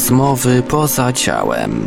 [0.00, 1.86] Rozmowy poza ciałem.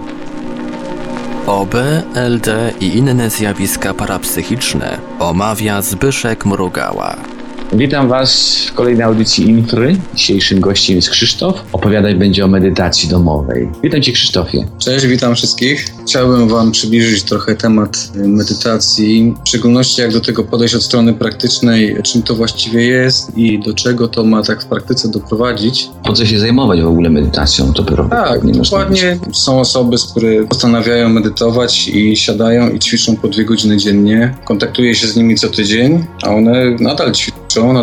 [1.47, 1.75] OB,
[2.15, 7.15] LD i inne zjawiska parapsychiczne omawia Zbyszek Mrugała.
[7.73, 9.95] Witam Was w kolejnej audycji Infry.
[10.15, 11.63] Dzisiejszym gościem jest Krzysztof.
[11.71, 13.69] Opowiadać będzie o medytacji domowej.
[13.83, 14.67] Witam Cię Krzysztofie.
[14.79, 15.85] Cześć, witam wszystkich.
[16.07, 21.97] Chciałbym Wam przybliżyć trochę temat medytacji, w szczególności jak do tego podejść od strony praktycznej,
[22.03, 25.89] czym to właściwie jest i do czego to ma tak w praktyce doprowadzić.
[26.05, 27.71] Po co się zajmować w ogóle medytacją?
[27.71, 29.19] Dopiero Tak, dokładnie.
[29.33, 34.35] Są osoby, które postanawiają medytować i siadają i ćwiczą po dwie godziny dziennie.
[34.45, 37.33] Kontaktuję się z nimi co tydzień, a one nadal ćwiczą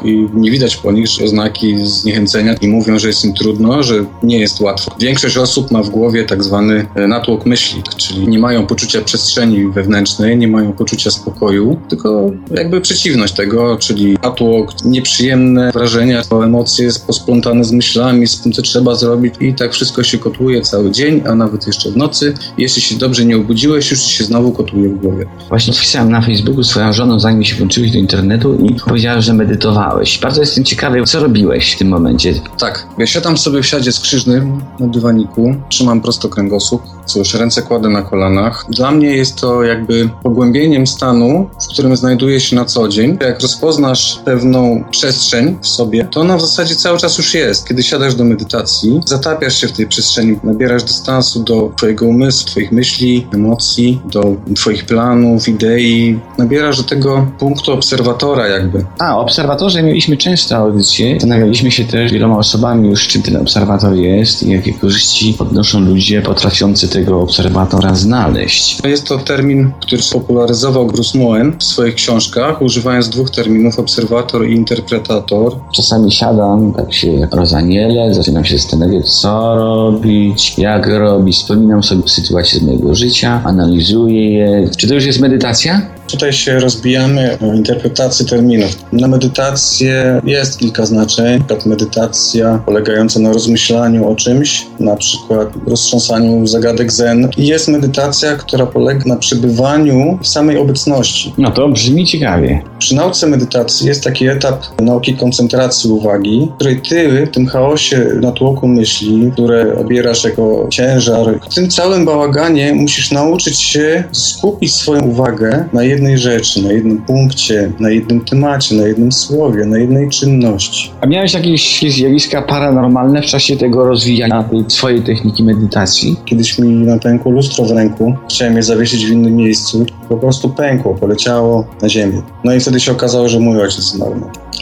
[0.04, 4.38] i nie widać po nich oznaki zniechęcenia i mówią, że jest im trudno, że nie
[4.38, 4.94] jest łatwo.
[5.00, 10.38] Większość osób ma w głowie tak zwany natłok myśli, czyli nie mają poczucia przestrzeni wewnętrznej,
[10.38, 17.72] nie mają poczucia spokoju, tylko jakby przeciwność tego, czyli natłok, nieprzyjemne wrażenia, emocje posplątane z
[17.72, 21.66] myślami, z tym, co trzeba zrobić i tak wszystko się kotłuje cały dzień, a nawet
[21.66, 22.34] jeszcze w nocy.
[22.58, 25.26] Jeśli się dobrze nie obudziłeś, już się znowu kotłuje w głowie.
[25.48, 30.18] Właśnie wpisałem na Facebooku swoją żoną, zanim się włączyłeś do internetu i powiedziała, że medytowałeś.
[30.18, 32.34] Bardzo jestem ciekawy, co robiłeś w tym momencie.
[32.58, 37.88] Tak, ja siadam sobie w siadzie skrzyżnym na dywaniku, trzymam prosto kręgosłup, cóż, ręce kładę
[37.88, 38.66] na kolanach.
[38.68, 43.18] Dla mnie jest to jakby pogłębieniem stanu, w którym znajduję się na co dzień.
[43.20, 47.68] Jak rozpoznasz pewną przestrzeń w sobie, to ona w zasadzie cały czas już jest.
[47.68, 52.72] Kiedy siadasz do medytacji, zatapiasz się w tej przestrzeni, nabierasz dystansu do twojego umysłu, twoich
[52.72, 56.20] myśli, emocji, do twoich planów, idei.
[56.38, 58.84] Nabierasz do tego punktu obserwatora jakby.
[58.98, 61.12] A, obserwatorze mieliśmy często audycje.
[61.12, 66.22] Zastanawialiśmy się też wieloma osobami już, czym ten obserwator jest i jakie korzyści podnoszą ludzie
[66.22, 68.78] potrafiący tego obserwatora znaleźć.
[68.84, 74.54] Jest to termin, który popularyzował Bruce Moen w swoich książkach, używając dwóch terminów, obserwator i
[74.54, 75.56] interpretator.
[75.74, 82.60] Czasami siadam, tak się rozanielę, zaczynam się zastanawiać, co robić, jak robić, wspominam sobie sytuacje
[82.60, 84.70] z mojego życia, analizuję je.
[84.76, 85.99] Czy to już jest medytacja?
[86.10, 88.70] Tutaj się rozbijamy o interpretację terminów.
[88.92, 91.38] Na medytację jest kilka znaczeń.
[91.38, 97.28] Na przykład medytacja polegająca na rozmyślaniu o czymś, na przykład roztrząsaniu zagadek zen.
[97.36, 101.34] I jest medytacja, która polega na przebywaniu w samej obecności.
[101.38, 102.62] No to brzmi ciekawie.
[102.78, 108.06] Przy nauce medytacji jest taki etap nauki koncentracji uwagi, w której ty w tym chaosie
[108.20, 115.02] natłoku myśli, które obierasz jako ciężar, w tym całym bałaganie musisz nauczyć się skupić swoją
[115.02, 119.78] uwagę na jednym jednej rzeczy, na jednym punkcie, na jednym temacie, na jednym słowie, na
[119.78, 120.92] jednej czynności.
[121.00, 126.16] A miałeś jakieś zjawiska paranormalne w czasie tego rozwijania tej swojej techniki medytacji?
[126.24, 130.94] Kiedyś mi napękło lustro w ręku, chciałem je zawiesić w innym miejscu, po prostu pękło,
[130.94, 132.22] poleciało na ziemię.
[132.44, 134.14] No i wtedy się okazało, że mój ojciec zmarł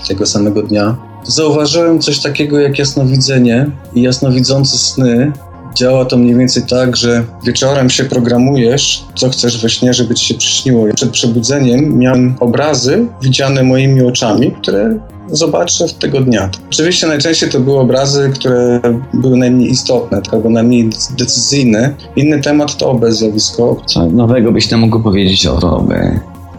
[0.09, 0.97] tego samego dnia.
[1.25, 5.33] Zauważyłem coś takiego jak jasnowidzenie i jasnowidzące sny,
[5.79, 10.27] Działa to mniej więcej tak, że wieczorem się programujesz, co chcesz we śnie, żeby ci
[10.27, 10.87] się przyśniło.
[10.95, 14.99] Przed przebudzeniem miałem obrazy widziane moimi oczami, które
[15.31, 16.51] zobaczę w tego dnia.
[16.69, 18.81] Oczywiście najczęściej to były obrazy, które
[19.15, 21.95] były najmniej istotne, albo najmniej decyzyjne.
[22.17, 23.83] Inny temat to OB zjawisko.
[23.87, 25.93] Co nowego byś nam mógł powiedzieć o OB?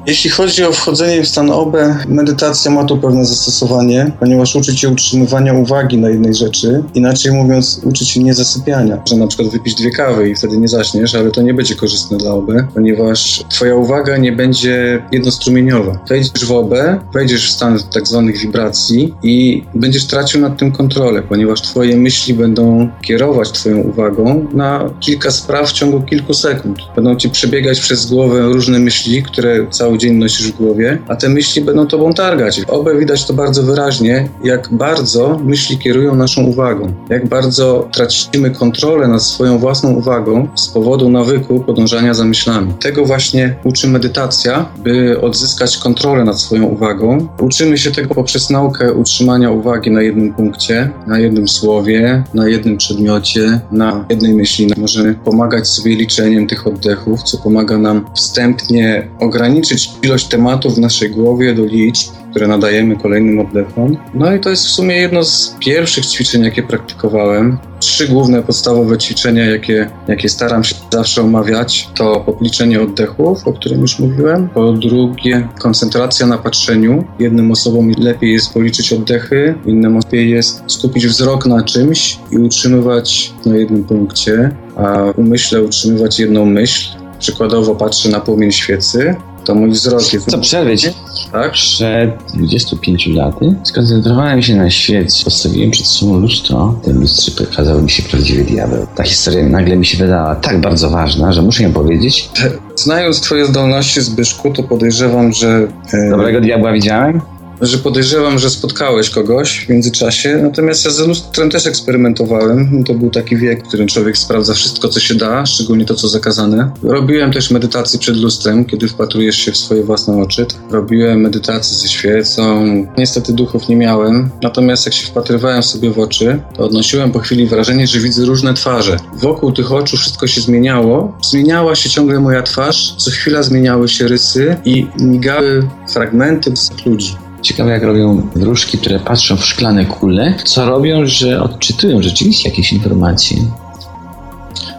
[0.07, 1.77] Jeśli chodzi o wchodzenie w stan OB,
[2.07, 7.81] medytacja ma tu pewne zastosowanie, ponieważ uczy cię utrzymywania uwagi na jednej rzeczy, inaczej mówiąc,
[7.83, 9.01] uczy cię niezasypiania.
[9.09, 12.17] Że na przykład wypić dwie kawy i wtedy nie zaśniesz, ale to nie będzie korzystne
[12.17, 15.99] dla OB, ponieważ twoja uwaga nie będzie jednostrumieniowa.
[16.09, 16.73] Wejdziesz w OB,
[17.13, 22.33] wejdziesz w stan tak zwanych wibracji i będziesz tracił nad tym kontrolę, ponieważ twoje myśli
[22.33, 26.77] będą kierować twoją uwagą na kilka spraw w ciągu kilku sekund.
[26.95, 31.29] Będą ci przebiegać przez głowę różne myśli, które cały dzień nosisz w głowie, a te
[31.29, 32.61] myśli będą tobą targać.
[32.67, 39.07] Obę widać to bardzo wyraźnie, jak bardzo myśli kierują naszą uwagą, jak bardzo tracimy kontrolę
[39.07, 42.73] nad swoją własną uwagą z powodu nawyku podążania za myślami.
[42.79, 47.27] Tego właśnie uczy medytacja, by odzyskać kontrolę nad swoją uwagą.
[47.39, 52.77] Uczymy się tego poprzez naukę utrzymania uwagi na jednym punkcie, na jednym słowie, na jednym
[52.77, 54.67] przedmiocie, na jednej myśli.
[54.77, 61.09] Możemy pomagać sobie liczeniem tych oddechów, co pomaga nam wstępnie ograniczyć ilość tematów w naszej
[61.09, 63.97] głowie do liczb, które nadajemy kolejnym oddechom.
[64.13, 67.57] No i to jest w sumie jedno z pierwszych ćwiczeń, jakie praktykowałem.
[67.79, 73.81] Trzy główne podstawowe ćwiczenia, jakie, jakie staram się zawsze omawiać, to popliczenie oddechów, o którym
[73.81, 74.49] już mówiłem.
[74.49, 77.03] Po drugie, koncentracja na patrzeniu.
[77.19, 83.33] Jednym osobom lepiej jest policzyć oddechy, innym lepiej jest skupić wzrok na czymś i utrzymywać
[83.45, 86.89] na jednym punkcie, a umyśle utrzymywać jedną myśl.
[87.19, 89.15] Przykładowo patrzę na płomień świecy,
[89.49, 90.31] to mój wzrok jest...
[90.31, 90.87] Co przerwę ci?
[91.31, 91.51] Tak?
[91.51, 95.23] Przed 25 laty skoncentrowałem się na świecie.
[95.23, 96.79] Postawiłem przed sobą lustro.
[96.83, 98.87] Ten lustrze pokazał mi się prawdziwy diabeł.
[98.95, 102.29] Ta historia nagle mi się wydała tak bardzo ważna, że muszę ją powiedzieć.
[102.75, 105.67] Znając twoje zdolności, Zbyszku, to podejrzewam, że...
[105.93, 107.21] e, Dobrego diabła widziałem?
[107.61, 110.39] Że podejrzewam, że spotkałeś kogoś w międzyczasie.
[110.43, 112.83] Natomiast ja z lustrem też eksperymentowałem.
[112.83, 116.07] To był taki wiek, w którym człowiek sprawdza wszystko, co się da, szczególnie to, co
[116.07, 116.71] zakazane.
[116.83, 120.45] Robiłem też medytację przed lustrem, kiedy wpatrujesz się w swoje własne oczy.
[120.71, 122.65] Robiłem medytację ze świecą.
[122.97, 124.29] Niestety duchów nie miałem.
[124.43, 128.53] Natomiast jak się wpatrywałem sobie w oczy, to odnosiłem po chwili wrażenie, że widzę różne
[128.53, 128.97] twarze.
[129.13, 131.17] Wokół tych oczu wszystko się zmieniało.
[131.21, 132.95] Zmieniała się ciągle moja twarz.
[132.97, 136.53] Co chwila zmieniały się rysy i migały fragmenty
[136.85, 137.28] ludzi.
[137.41, 142.73] Ciekawe, jak robią wróżki, które patrzą w szklane kule, co robią, że odczytują rzeczywiście jakieś
[142.73, 143.37] informacje.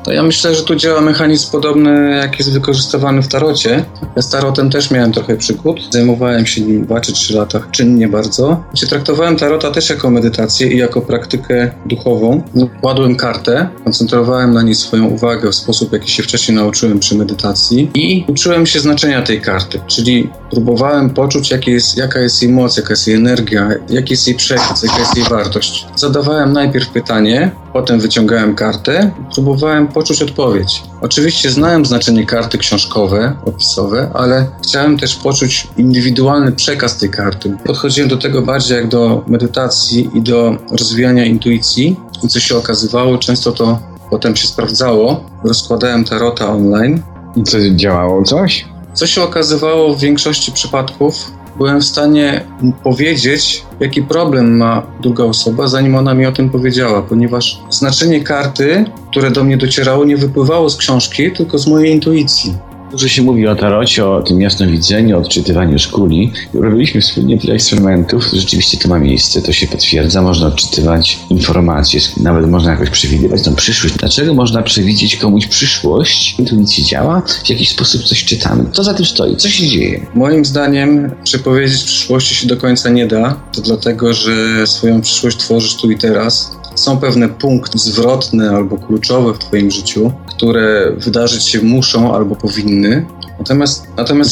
[0.05, 3.85] To ja myślę, że tu działa mechanizm podobny, jak jest wykorzystywany w tarocie.
[4.17, 5.81] Ja z tarotem też miałem trochę przygód.
[5.91, 8.64] Zajmowałem się nim 2 czy 3 lata czynnie bardzo.
[8.73, 12.43] Gdzie traktowałem tarota też jako medytację i jako praktykę duchową.
[12.81, 17.91] Kładłem kartę, koncentrowałem na niej swoją uwagę w sposób, jaki się wcześniej nauczyłem przy medytacji
[17.94, 22.91] i uczyłem się znaczenia tej karty, czyli próbowałem poczuć, jest, jaka jest jej moc, jaka
[22.91, 25.87] jest jej energia, jaki jest jej przekaz, jaka jest jej wartość.
[25.96, 30.82] Zadawałem najpierw pytanie, potem wyciągałem kartę i próbowałem poczuć odpowiedź.
[31.00, 37.56] Oczywiście znałem znaczenie karty książkowe, opisowe, ale chciałem też poczuć indywidualny przekaz tej karty.
[37.64, 41.96] Podchodziłem do tego bardziej jak do medytacji i do rozwijania intuicji.
[42.22, 43.78] I co się okazywało, często to
[44.11, 45.25] potem się sprawdzało.
[45.44, 47.02] Rozkładałem tarota online.
[47.37, 48.64] I co, działało coś?
[48.94, 52.44] Co się okazywało w większości przypadków, byłem w stanie
[52.82, 58.84] powiedzieć, jaki problem ma druga osoba, zanim ona mi o tym powiedziała, ponieważ znaczenie karty,
[59.10, 62.54] które do mnie docierało, nie wypływało z książki, tylko z mojej intuicji.
[62.90, 66.32] Dużo się mówi o tarocie, o tym jasnowidzeniu, o odczytywaniu szkuli.
[66.54, 68.25] Robiliśmy wspólnie tyle eksperymentów.
[68.32, 70.22] Rzeczywiście to ma miejsce, to się potwierdza.
[70.22, 73.94] Można odczytywać informacje, nawet można jakoś przewidywać tą przyszłość.
[73.94, 76.34] Dlaczego można przewidzieć komuś przyszłość?
[76.38, 78.64] Intuicja działa, w jakiś sposób coś czytamy.
[78.72, 79.36] Co za tym stoi?
[79.36, 80.06] Co się dzieje?
[80.14, 83.40] Moim zdaniem przepowiedzieć przyszłości się do końca nie da.
[83.52, 86.59] To dlatego, że swoją przyszłość tworzysz tu i teraz.
[86.75, 93.06] Są pewne punkty zwrotne albo kluczowe w Twoim życiu, które wydarzyć się muszą albo powinny.
[93.40, 94.31] Natomiast, natomiast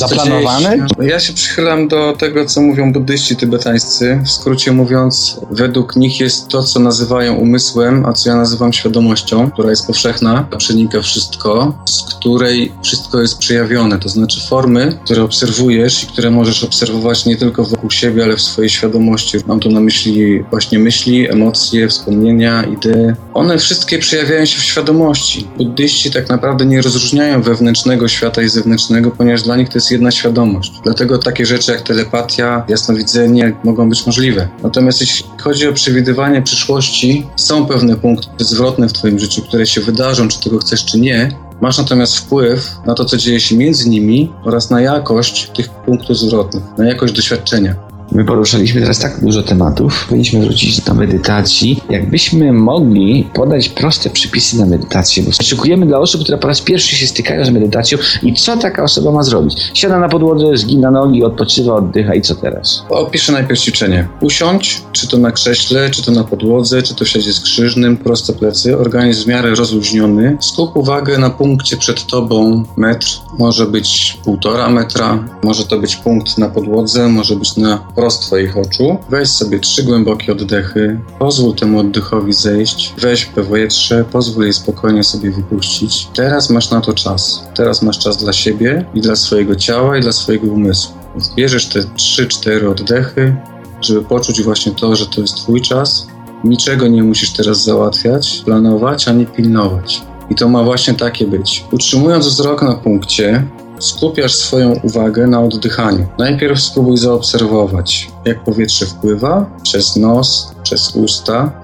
[0.98, 4.20] Się, ja się przychylam do tego, co mówią buddyści tybetańscy.
[4.24, 9.50] W skrócie mówiąc, według nich jest to, co nazywają umysłem, a co ja nazywam świadomością,
[9.50, 13.98] która jest powszechna, przenika wszystko, z której wszystko jest przejawione.
[13.98, 18.42] To znaczy formy, które obserwujesz i które możesz obserwować nie tylko wokół siebie, ale w
[18.42, 19.38] swojej świadomości.
[19.46, 23.14] Mam tu na myśli właśnie myśli, emocje, wspomnienia, idee.
[23.34, 25.48] One wszystkie przejawiają się w świadomości.
[25.56, 30.10] Buddyści tak naprawdę nie rozróżniają wewnętrznego świata i zewnętrznego, ponieważ dla nich to jest jedna
[30.10, 30.72] świadomość.
[30.84, 34.48] Dlatego takie rzeczy jak telepatia, jasnowidzenie mogą być możliwe.
[34.62, 39.80] Natomiast jeśli chodzi o przewidywanie przyszłości, są pewne punkty zwrotne w Twoim życiu, które się
[39.80, 41.32] wydarzą, czy tego chcesz, czy nie.
[41.60, 46.18] Masz natomiast wpływ na to, co dzieje się między nimi oraz na jakość tych punktów
[46.18, 47.87] zwrotnych, na jakość doświadczenia.
[48.12, 51.82] My poruszaliśmy teraz tak dużo tematów, powinniśmy wrócić do medytacji.
[51.90, 56.96] Jakbyśmy mogli podać proste przypisy na medytację, bo szykujemy dla osób, które po raz pierwszy
[56.96, 59.70] się stykają z medytacją i co taka osoba ma zrobić?
[59.74, 62.82] Siada na podłodze, zgina nogi, odpoczywa, oddycha i co teraz?
[62.88, 64.08] Opiszę najpierw ćwiczenie.
[64.20, 68.32] Usiądź, czy to na krześle, czy to na podłodze, czy to w siadzie skrzyżnym, proste
[68.32, 70.36] plecy, organizm w miarę rozluźniony.
[70.40, 73.06] Skup uwagę na punkcie przed tobą metr,
[73.38, 78.56] może być półtora metra, może to być punkt na podłodze, może być na wprost Twoich
[78.56, 78.98] oczu.
[79.10, 85.30] Weź sobie trzy głębokie oddechy, pozwól temu oddechowi zejść, weź powietrze, pozwól jej spokojnie sobie
[85.30, 86.08] wypuścić.
[86.14, 87.44] Teraz masz na to czas.
[87.54, 90.94] Teraz masz czas dla siebie i dla swojego ciała i dla swojego umysłu.
[91.14, 93.36] Więc bierzesz te trzy, cztery oddechy,
[93.80, 96.06] żeby poczuć właśnie to, że to jest Twój czas.
[96.44, 100.02] Niczego nie musisz teraz załatwiać, planować ani pilnować.
[100.30, 101.64] I to ma właśnie takie być.
[101.72, 103.46] Utrzymując wzrok na punkcie,
[103.78, 106.06] skupiasz swoją uwagę na oddychaniu.
[106.18, 111.62] Najpierw spróbuj zaobserwować, jak powietrze wpływa przez nos, przez usta,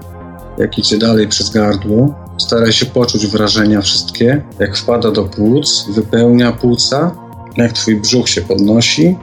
[0.57, 2.13] jak idzie dalej przez gardło.
[2.37, 7.15] Staraj się poczuć wrażenia wszystkie, jak wpada do płuc, wypełnia płuca,
[7.57, 9.15] jak twój brzuch się podnosi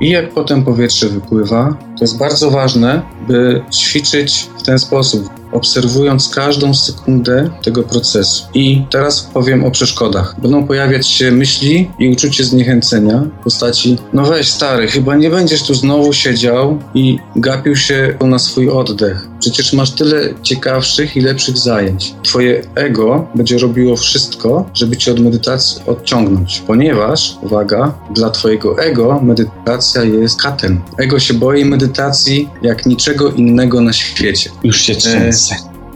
[0.00, 1.76] i jak potem powietrze wypływa.
[1.98, 5.39] To jest bardzo ważne, by ćwiczyć w ten sposób.
[5.52, 8.44] Obserwując każdą sekundę tego procesu.
[8.54, 10.34] I teraz powiem o przeszkodach.
[10.42, 15.62] Będą pojawiać się myśli i uczucie zniechęcenia w postaci: No weź stary, chyba nie będziesz
[15.62, 19.26] tu znowu siedział i gapił się na swój oddech.
[19.40, 22.14] Przecież masz tyle ciekawszych i lepszych zajęć.
[22.22, 29.20] Twoje ego będzie robiło wszystko, żeby cię od medytacji odciągnąć, ponieważ, uwaga, dla twojego ego
[29.22, 30.80] medytacja jest katem.
[30.98, 34.50] Ego się boi medytacji jak niczego innego na świecie.
[34.64, 35.39] Już się trzęsę.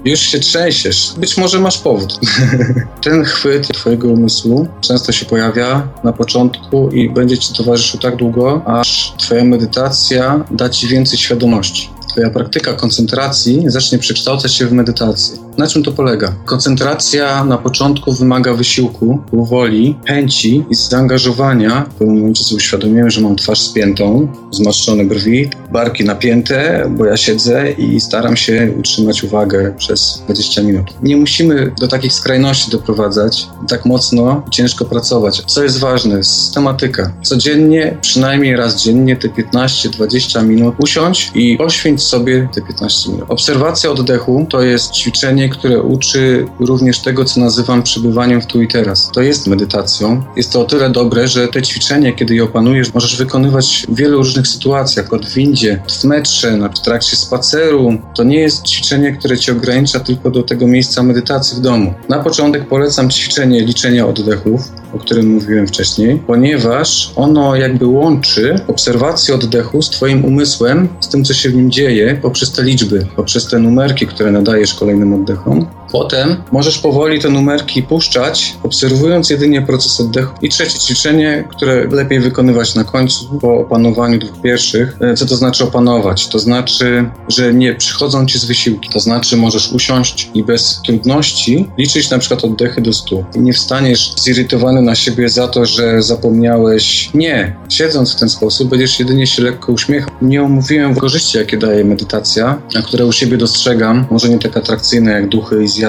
[0.04, 1.14] Już się trzęsiesz.
[1.16, 2.20] Być może masz powód.
[3.04, 8.62] Ten chwyt twojego umysłu często się pojawia na początku i będzie ci towarzyszył tak długo,
[8.66, 11.90] aż twoja medytacja da ci więcej świadomości.
[12.10, 15.36] Twoja praktyka koncentracji zacznie przekształcać się w medytację.
[15.58, 16.34] Na czym to polega?
[16.44, 21.86] Koncentracja na początku wymaga wysiłku, woli, chęci i zaangażowania.
[21.90, 27.16] W pewnym momencie sobie uświadomiłem, że mam twarz spiętą, zmarszczone brwi, barki napięte, bo ja
[27.16, 30.86] siedzę i staram się utrzymać uwagę przez 20 minut.
[31.02, 35.42] Nie musimy do takich skrajności doprowadzać, tak mocno ciężko pracować.
[35.46, 36.24] Co jest ważne?
[36.24, 37.12] Systematyka.
[37.22, 43.26] Codziennie, przynajmniej raz dziennie, te 15-20 minut usiądź i poświęć sobie te 15 minut.
[43.28, 48.68] Obserwacja oddechu to jest ćwiczenie, które uczy również tego, co nazywam przebywaniem w tu i
[48.68, 49.10] teraz.
[49.14, 50.22] To jest medytacją.
[50.36, 54.16] Jest to o tyle dobre, że te ćwiczenie, kiedy je opanujesz, możesz wykonywać w wielu
[54.18, 57.98] różnych sytuacjach, od windzie, w metrze, w trakcie spaceru.
[58.16, 61.94] To nie jest ćwiczenie, które cię ogranicza tylko do tego miejsca medytacji w domu.
[62.08, 64.62] Na początek polecam ćwiczenie liczenia oddechów,
[64.94, 71.24] o którym mówiłem wcześniej, ponieważ ono jakby łączy obserwację oddechu z twoim umysłem, z tym,
[71.24, 75.66] co się w nim dzieje, poprzez te liczby, poprzez te numerki, które nadajesz kolejnym oddechom.
[75.94, 80.34] Potem możesz powoli te numerki puszczać, obserwując jedynie proces oddechu.
[80.42, 84.96] I trzecie ćwiczenie, które lepiej wykonywać na końcu, po opanowaniu dwóch pierwszych.
[85.00, 86.28] E, Co to znaczy opanować?
[86.28, 88.90] To znaczy, że nie przychodzą ci z wysiłki.
[88.92, 93.24] To znaczy, możesz usiąść i bez trudności liczyć na przykład oddechy do 100.
[93.34, 97.10] I nie wstaniesz zirytowany na siebie za to, że zapomniałeś.
[97.14, 97.56] Nie.
[97.68, 100.10] Siedząc w ten sposób, będziesz jedynie się lekko uśmiechał.
[100.22, 104.06] Nie omówiłem korzyści, jakie daje medytacja, a które u siebie dostrzegam.
[104.10, 105.83] Może nie tak atrakcyjne jak duchy i zjawy.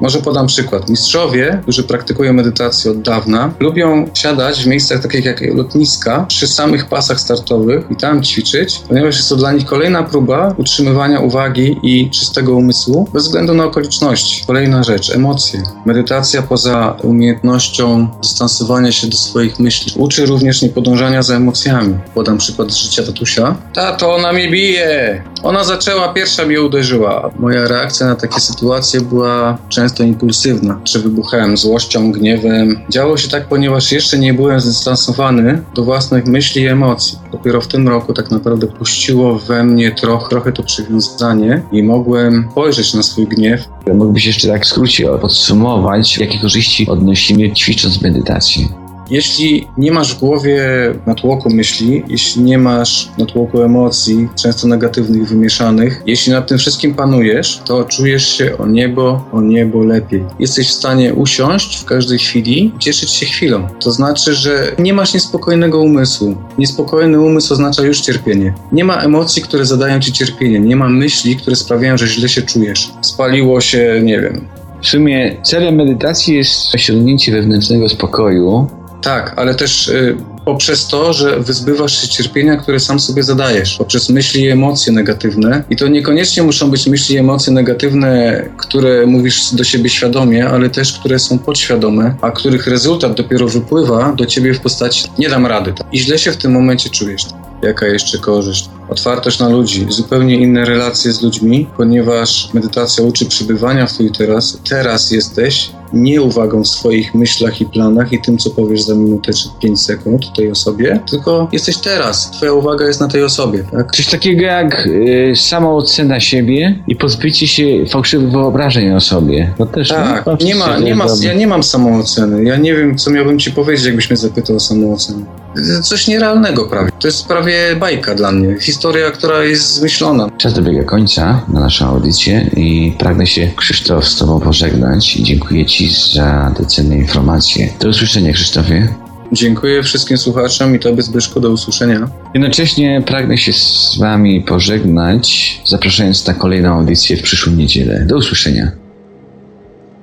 [0.00, 0.88] Może podam przykład.
[0.88, 6.86] Mistrzowie, którzy praktykują medytację od dawna, lubią siadać w miejscach takich jak lotniska, przy samych
[6.86, 12.10] pasach startowych i tam ćwiczyć, ponieważ jest to dla nich kolejna próba utrzymywania uwagi i
[12.10, 14.44] czystego umysłu bez względu na okoliczności.
[14.46, 15.62] Kolejna rzecz, emocje.
[15.86, 21.98] Medytacja poza umiejętnością dystansowania się do swoich myśli uczy również niepodążania za emocjami.
[22.14, 23.56] Podam przykład z życia tatusia.
[23.74, 25.22] Tato, ona mnie bije!
[25.42, 27.30] Ona zaczęła, pierwsza mnie uderzyła.
[27.38, 30.80] Moja reakcja na takie sytuacje była często impulsywna.
[30.84, 32.80] Czy wybuchałem złością, gniewem.
[32.90, 37.18] Działo się tak, ponieważ jeszcze nie byłem zdystansowany do własnych myśli i emocji.
[37.32, 42.48] Dopiero w tym roku tak naprawdę puściło we mnie trochę, trochę to przywiązanie i mogłem
[42.52, 43.68] spojrzeć na swój gniew.
[43.94, 48.89] Mógłbyś jeszcze tak w skrócie podsumować, jakie korzyści odnosimy ćwicząc medytację.
[49.10, 50.60] Jeśli nie masz w głowie
[51.06, 57.62] natłoku myśli, jeśli nie masz natłoku emocji, często negatywnych, wymieszanych, jeśli nad tym wszystkim panujesz,
[57.64, 60.24] to czujesz się o niebo, o niebo lepiej.
[60.38, 63.68] Jesteś w stanie usiąść w każdej chwili cieszyć się chwilą.
[63.80, 66.36] To znaczy, że nie masz niespokojnego umysłu.
[66.58, 68.54] Niespokojny umysł oznacza już cierpienie.
[68.72, 70.60] Nie ma emocji, które zadają ci cierpienie.
[70.60, 72.90] Nie ma myśli, które sprawiają, że źle się czujesz.
[73.00, 74.48] Spaliło się, nie wiem,
[74.82, 78.66] W sumie celem medytacji jest osiągnięcie wewnętrznego spokoju,
[79.02, 84.08] Tak, ale też y, poprzez to, że wyzbywasz się cierpienia, które sam sobie zadajesz, poprzez
[84.08, 85.64] myśli i emocje negatywne.
[85.70, 90.70] I to niekoniecznie muszą być myśli i emocje negatywne, które mówisz do siebie świadomie, ale
[90.70, 95.46] też które są podświadome, a których rezultat dopiero wypływa do ciebie w postaci nie dam
[95.46, 95.72] rady.
[95.92, 97.22] I źle się w tym momencie czujesz.
[97.62, 98.68] Jaka jeszcze korzyść?
[98.88, 104.10] Otwartość na ludzi, zupełnie inne relacje z ludźmi, ponieważ medytacja uczy przebywania w tu i
[104.10, 104.58] teraz.
[104.68, 109.32] Teraz jesteś nie uwagą w swoich myślach i planach i tym, co powiesz za minutę
[109.32, 112.30] czy 5 sekund tej osobie, tylko jesteś teraz.
[112.30, 113.96] Twoja uwaga jest na tej osobie, tak?
[113.96, 119.54] Coś takiego jak y, samoocena siebie i pozbycie się fałszywych wyobrażeń o sobie.
[119.58, 122.44] To też Tak, no, nie ma, nie ma, ja nie mam samooceny.
[122.44, 125.39] Ja nie wiem, co miałbym ci powiedzieć, jakbyś mnie zapytał o samoocenę.
[125.82, 126.90] Coś nierealnego prawie.
[127.00, 128.56] To jest prawie bajka dla mnie.
[128.60, 130.30] Historia, która jest zmyślona.
[130.38, 135.66] Czas dobiega końca na naszą audycję i pragnę się Krzysztof z Tobą pożegnać i dziękuję
[135.66, 137.68] Ci za te cenne informacje.
[137.80, 138.88] Do usłyszenia Krzysztofie.
[139.32, 142.08] Dziękuję wszystkim słuchaczom i Tobie Zbyszku, do usłyszenia.
[142.34, 148.04] Jednocześnie pragnę się z Wami pożegnać, zapraszając na kolejną audycję w przyszłą niedzielę.
[148.06, 148.72] Do usłyszenia.